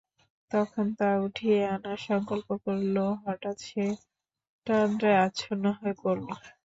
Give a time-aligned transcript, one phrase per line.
[0.51, 3.85] যখন তা উঠিয়ে আনার সংকল্প করল হঠাৎ সে
[4.67, 6.27] তন্দ্রায় আচ্ছন্ন হয়ে পড়ল।